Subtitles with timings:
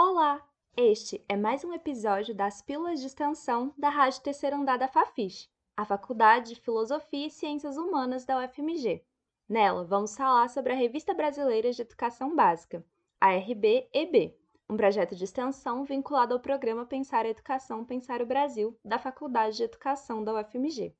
[0.00, 0.40] Olá!
[0.76, 5.48] Este é mais um episódio das Pílulas de Extensão da Rádio Terceiro Andar da Fafiche,
[5.76, 9.04] a Faculdade de Filosofia e Ciências Humanas da UFMG.
[9.48, 12.86] Nela, vamos falar sobre a Revista Brasileira de Educação Básica,
[13.20, 14.38] a RBEB,
[14.70, 19.56] um projeto de extensão vinculado ao programa Pensar a Educação, Pensar o Brasil, da Faculdade
[19.56, 20.94] de Educação da UFMG.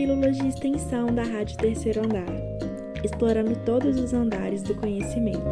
[0.00, 2.24] Pílulas de extensão da Rádio Terceiro Andar,
[3.04, 5.44] explorando todos os andares do conhecimento.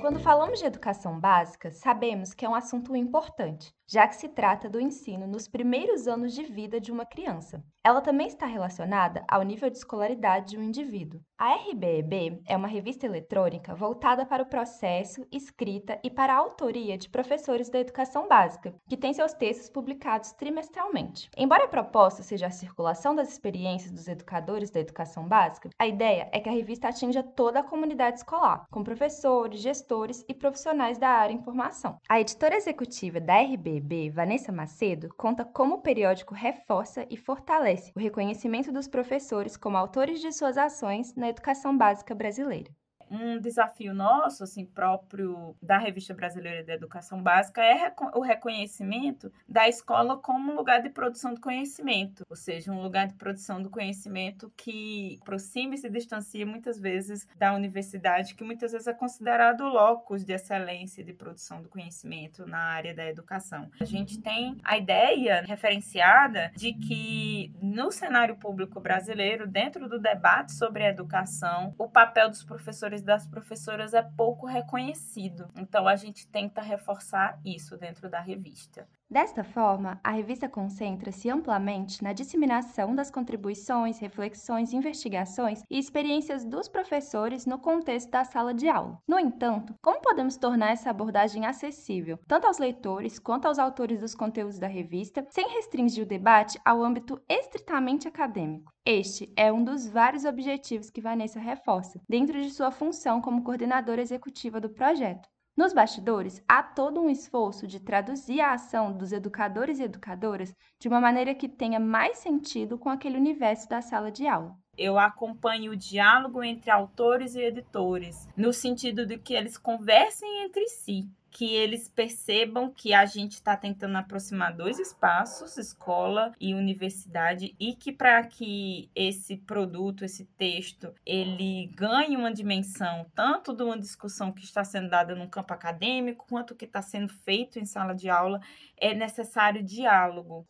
[0.00, 4.70] Quando falamos de educação básica, sabemos que é um assunto importante, já que se trata
[4.70, 7.64] do ensino nos primeiros anos de vida de uma criança.
[7.82, 11.20] Ela também está relacionada ao nível de escolaridade de um indivíduo.
[11.38, 16.98] A RBEB é uma revista eletrônica voltada para o processo, escrita e para a autoria
[16.98, 21.30] de professores da educação básica, que tem seus textos publicados trimestralmente.
[21.34, 26.28] Embora a proposta seja a circulação das experiências dos educadores da educação básica, a ideia
[26.30, 31.08] é que a revista atinja toda a comunidade escolar, com professores, gestores e profissionais da
[31.08, 31.96] área em formação.
[32.06, 33.79] A editora executiva da RBEB,
[34.12, 40.20] Vanessa Macedo, conta como o periódico reforça e fortalece o reconhecimento dos professores como autores
[40.20, 42.70] de suas ações na educação básica brasileira
[43.10, 49.68] um desafio nosso, assim, próprio da Revista Brasileira de Educação Básica, é o reconhecimento da
[49.68, 53.68] escola como um lugar de produção do conhecimento, ou seja, um lugar de produção do
[53.68, 59.62] conhecimento que aproxima e se distancia muitas vezes da universidade, que muitas vezes é considerado
[59.62, 63.70] o locus de excelência de produção do conhecimento na área da educação.
[63.80, 70.52] A gente tem a ideia referenciada de que no cenário público brasileiro, dentro do debate
[70.52, 75.48] sobre a educação, o papel dos professores das professoras é pouco reconhecido.
[75.56, 78.88] Então a gente tenta reforçar isso dentro da revista.
[79.12, 86.68] Desta forma, a revista concentra-se amplamente na disseminação das contribuições, reflexões, investigações e experiências dos
[86.68, 89.02] professores no contexto da sala de aula.
[89.08, 94.14] No entanto, como podemos tornar essa abordagem acessível tanto aos leitores quanto aos autores dos
[94.14, 98.70] conteúdos da revista, sem restringir o debate ao âmbito estritamente acadêmico?
[98.86, 104.00] Este é um dos vários objetivos que Vanessa reforça, dentro de sua função como coordenadora
[104.00, 105.28] executiva do projeto.
[105.60, 110.88] Nos bastidores, há todo um esforço de traduzir a ação dos educadores e educadoras de
[110.88, 114.56] uma maneira que tenha mais sentido com aquele universo da sala de aula.
[114.74, 120.66] Eu acompanho o diálogo entre autores e editores, no sentido de que eles conversem entre
[120.66, 127.54] si, que eles percebam que a gente está tentando aproximar dois espaços, escola e universidade,
[127.58, 133.78] e que para que esse produto, esse texto, ele ganhe uma dimensão tanto de uma
[133.78, 137.94] discussão que está sendo dada no campo acadêmico, quanto que está sendo feito em sala
[137.94, 138.40] de aula,
[138.76, 140.46] é necessário diálogo.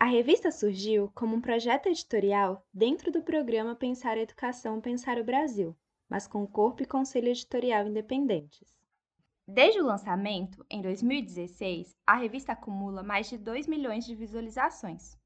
[0.00, 5.24] A revista surgiu como um projeto editorial dentro do programa Pensar a Educação, Pensar o
[5.24, 5.76] Brasil,
[6.08, 8.77] mas com corpo e conselho editorial independentes.
[9.50, 15.16] Desde o lançamento, em 2016, a revista acumula mais de 2 milhões de visualizações.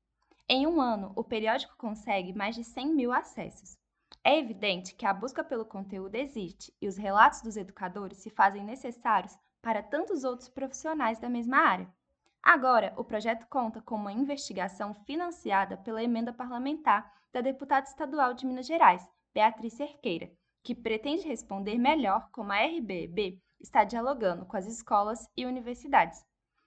[0.48, 3.76] Em um ano, o periódico consegue mais de 100 mil acessos.
[4.22, 8.62] É evidente que a busca pelo conteúdo existe e os relatos dos educadores se fazem
[8.62, 11.92] necessários para tantos outros profissionais da mesma área.
[12.40, 18.46] Agora, o projeto conta com uma investigação financiada pela emenda parlamentar da deputada estadual de
[18.46, 20.30] Minas Gerais, Beatriz Cerqueira,
[20.62, 26.24] que pretende responder melhor como a RBB está dialogando com as escolas e universidades.